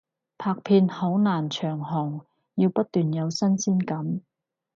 [0.39, 2.21] 拍片好難長紅，
[2.55, 4.21] 要不斷有新鮮感